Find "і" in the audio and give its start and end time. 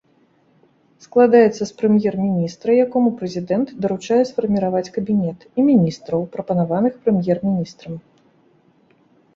5.57-5.69